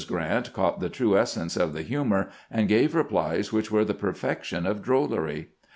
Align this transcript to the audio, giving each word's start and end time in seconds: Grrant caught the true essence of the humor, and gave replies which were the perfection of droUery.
Grrant 0.07 0.51
caught 0.51 0.79
the 0.79 0.89
true 0.89 1.15
essence 1.15 1.55
of 1.55 1.73
the 1.73 1.83
humor, 1.83 2.31
and 2.49 2.67
gave 2.67 2.95
replies 2.95 3.53
which 3.53 3.69
were 3.69 3.85
the 3.85 3.93
perfection 3.93 4.65
of 4.65 4.81
droUery. 4.81 5.49